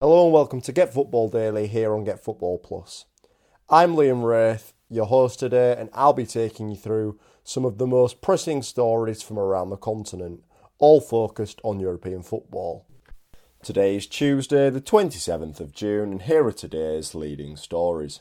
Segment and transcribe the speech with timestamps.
[0.00, 3.06] Hello and welcome to Get Football Daily here on Get Football Plus.
[3.68, 7.86] I'm Liam Wraith, your host today, and I'll be taking you through some of the
[7.88, 10.44] most pressing stories from around the continent,
[10.78, 12.86] all focused on European football.
[13.64, 18.20] Today is Tuesday, the 27th of June, and here are today's leading stories.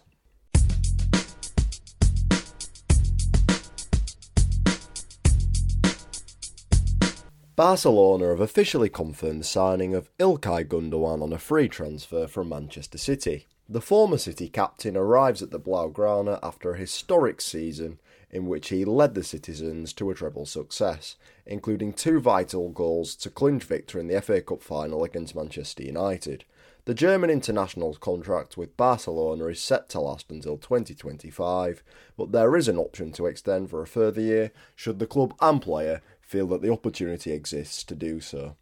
[7.57, 12.99] Barcelona have officially confirmed the signing of Ilkay Gundogan on a free transfer from Manchester
[12.99, 13.47] City.
[13.67, 17.99] The former City captain arrives at the Blaugrana after a historic season
[18.29, 21.15] in which he led the citizens to a treble success,
[21.47, 26.45] including two vital goals to clinch victory in the FA Cup final against Manchester United.
[26.85, 31.83] The German international's contract with Barcelona is set to last until 2025,
[32.15, 35.61] but there is an option to extend for a further year should the club and
[35.61, 38.57] player feel that the opportunity exists to do so.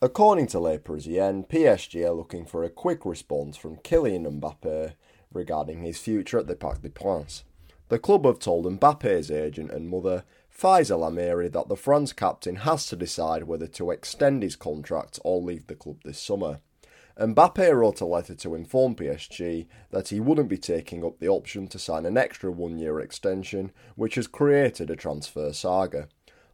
[0.00, 4.92] According to Le Parisien, PSG are looking for a quick response from Kylian Mbappe
[5.32, 7.42] regarding his future at the Parc des Princes.
[7.88, 10.22] The club have told Mbappe's agent and mother,
[10.56, 15.40] Fayza Lamari, that the France captain has to decide whether to extend his contract or
[15.40, 16.60] leave the club this summer.
[17.18, 21.66] Mbappe wrote a letter to inform PSG that he wouldn't be taking up the option
[21.68, 26.08] to sign an extra one year extension, which has created a transfer saga.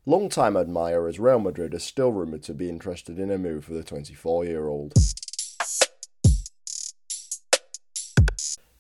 [0.06, 3.82] Long-time admirers Real Madrid are still rumoured to be interested in a move for the
[3.82, 4.94] 24 year old.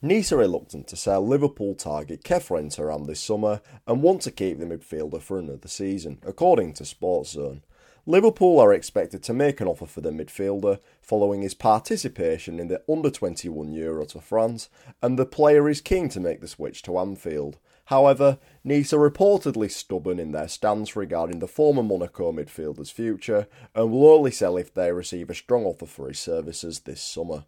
[0.00, 4.60] Nice are reluctant to sell Liverpool target Khéphren Thuram this summer and want to keep
[4.60, 7.62] the midfielder for another season, according to Sportszone.
[8.04, 12.82] Liverpool are expected to make an offer for the midfielder following his participation in the
[12.90, 14.68] under 21 Euro to France,
[15.00, 17.58] and the player is keen to make the switch to Anfield.
[17.86, 23.92] However, Nice are reportedly stubborn in their stance regarding the former Monaco midfielder's future and
[23.92, 27.44] will only sell if they receive a strong offer for his services this summer.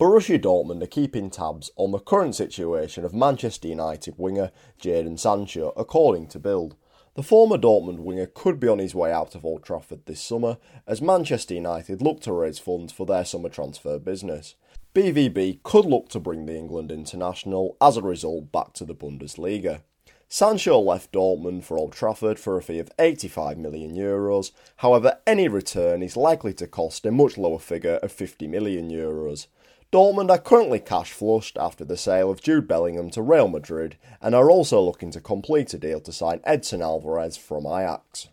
[0.00, 4.50] Borussia Dortmund are keeping tabs on the current situation of Manchester United winger
[4.80, 6.74] Jadon Sancho, according to Bild.
[7.16, 10.56] The former Dortmund winger could be on his way out of Old Trafford this summer
[10.86, 14.54] as Manchester United look to raise funds for their summer transfer business.
[14.94, 19.82] BVB could look to bring the England international as a result back to the Bundesliga.
[20.30, 24.52] Sancho left Dortmund for Old Trafford for a fee of 85 million euros.
[24.76, 29.48] However, any return is likely to cost a much lower figure of 50 million euros.
[29.92, 34.36] Dortmund are currently cash flushed after the sale of Jude Bellingham to Real Madrid and
[34.36, 38.28] are also looking to complete a deal to sign Edson Alvarez from Ajax.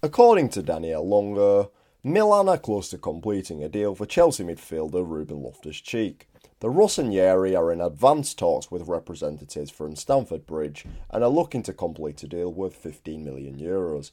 [0.00, 1.72] According to Daniel Longo,
[2.04, 6.28] Milan are close to completing a deal for Chelsea midfielder Ruben Loftus-Cheek.
[6.60, 11.72] The Rossoneri are in advanced talks with representatives from Stamford Bridge and are looking to
[11.72, 14.12] complete a deal worth 15 million euros.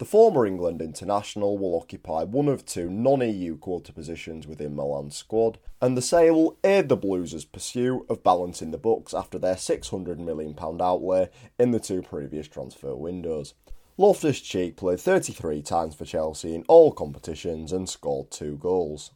[0.00, 5.14] The former England international will occupy one of two non EU quarter positions within Milan's
[5.14, 9.56] squad, and the sale will aid the Blues' pursuit of balancing the books after their
[9.56, 11.28] £600 million outlay
[11.58, 13.52] in the two previous transfer windows.
[13.98, 19.10] Loftus Cheek played 33 times for Chelsea in all competitions and scored two goals.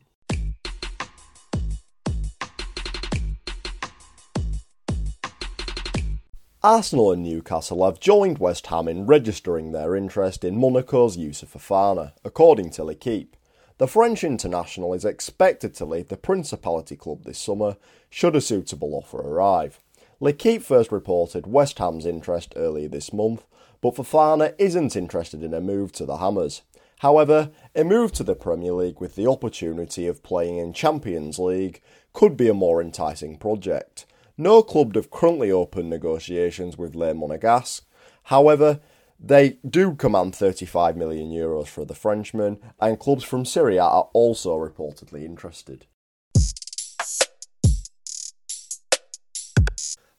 [6.64, 12.14] Arsenal and Newcastle have joined West Ham in registering their interest in Monaco's Youssouf Fofana,
[12.24, 13.36] according to L'Equipe.
[13.76, 17.76] The French international is expected to leave the Principality club this summer
[18.08, 19.78] should a suitable offer arrive.
[20.20, 23.44] L'Equipe first reported West Ham's interest earlier this month,
[23.82, 26.62] but Fofana isn't interested in a move to the Hammers.
[27.00, 31.82] However, a move to the Premier League with the opportunity of playing in Champions League
[32.14, 34.06] could be a more enticing project.
[34.36, 37.82] No club have currently opened negotiations with Le Monégasques.
[38.24, 38.80] However,
[39.20, 44.10] they do command 35 million euros for the Frenchman, and clubs from Serie A are
[44.12, 45.86] also reportedly interested.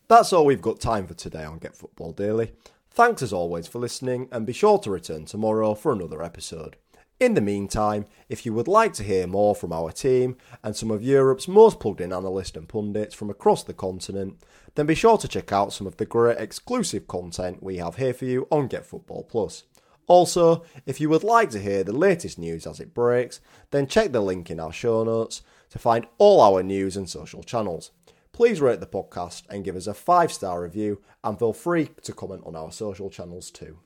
[0.08, 2.54] That's all we've got time for today on Get Football Daily.
[2.92, 6.78] Thanks as always for listening, and be sure to return tomorrow for another episode.
[7.18, 10.92] In the meantime, if you would like to hear more from our team and some
[10.92, 14.38] of Europe's most plugged in analysts and pundits from across the continent,
[14.76, 18.14] then be sure to check out some of the great exclusive content we have here
[18.14, 19.64] for you on Get Football Plus.
[20.08, 23.40] Also, if you would like to hear the latest news as it breaks,
[23.72, 27.44] then check the link in our show notes to find all our news and social
[27.44, 27.92] channels.
[28.34, 32.12] Please rate the podcast and give us a 5 star review, and feel free to
[32.12, 33.80] comment on our social channels too.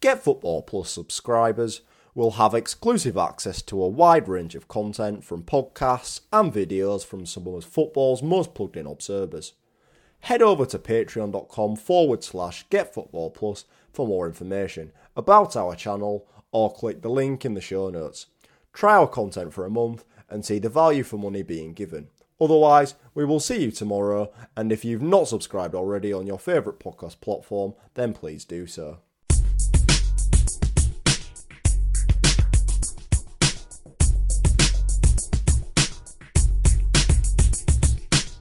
[0.00, 1.80] Get Football Plus subscribers
[2.16, 7.26] will have exclusive access to a wide range of content from podcasts and videos from
[7.26, 9.52] some of football's most plugged in observers.
[10.20, 17.02] Head over to patreon.com forward slash getfootballplus for more information about our channel or click
[17.02, 18.28] the link in the show notes.
[18.72, 22.08] Try our content for a month and see the value for money being given.
[22.40, 26.78] Otherwise, we will see you tomorrow, and if you've not subscribed already on your favourite
[26.78, 29.00] podcast platform, then please do so.